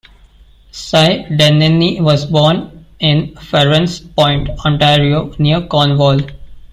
[0.71, 6.21] Cy Denneny was born in Farran's Point, Ontario, near Cornwall.